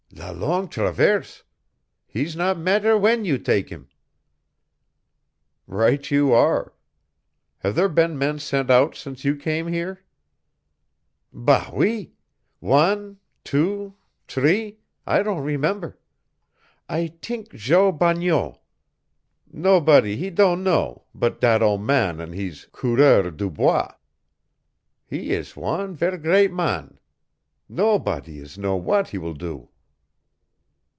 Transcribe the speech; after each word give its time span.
"La 0.13 0.31
Longue 0.31 0.69
Traverse 0.69 1.43
hees 2.05 2.35
not 2.35 2.57
mattaire 2.57 2.95
w'en 2.95 3.23
yo 3.23 3.37
tak' 3.37 3.69
heem." 3.69 3.87
"Right 5.67 6.11
you 6.11 6.33
are. 6.33 6.73
Have 7.59 7.75
there 7.75 7.87
been 7.89 8.17
men 8.17 8.37
sent 8.37 8.69
out 8.69 8.93
since 8.93 9.23
you 9.23 9.35
came 9.37 9.67
here?" 9.67 10.01
"Bâ 11.33 11.73
oui. 11.73 12.11
Wan, 12.59 13.19
two, 13.45 13.95
t'ree. 14.27 14.77
I 15.07 15.23
don' 15.23 15.39
remember. 15.39 15.97
I 16.89 17.13
t'ink 17.21 17.53
Jo 17.55 17.93
Bagneau. 17.93 18.59
Nobodee 19.51 20.17
he 20.17 20.29
don' 20.29 20.61
know, 20.61 21.05
but 21.15 21.39
dat 21.39 21.63
ole 21.63 21.77
man 21.79 22.19
an' 22.19 22.33
hees 22.33 22.67
coureurs 22.73 23.31
du 23.37 23.49
bois. 23.49 23.95
He 25.07 25.33
ees 25.35 25.55
wan 25.55 25.95
ver' 25.95 26.17
great 26.17 26.51
man. 26.51 26.99
Nobodee 27.69 28.39
is 28.39 28.57
know 28.57 28.77
w'at 28.77 29.07
he 29.09 29.17
will 29.17 29.33
do." 29.33 29.69